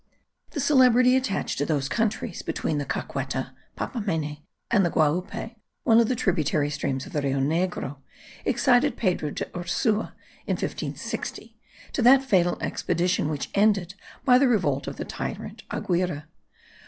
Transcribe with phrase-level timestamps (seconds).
[0.49, 6.07] The celebrity attached to those countries between the Caqueta (Papamene) and the Guaupe (one of
[6.09, 7.97] the tributary streams of the Rio Negro)
[8.43, 10.13] excited Pedro de Ursua,
[10.47, 11.55] in 1560,
[11.93, 13.93] to that fatal expedition, which ended
[14.25, 16.23] by the revolt of the tyrant Aguirre.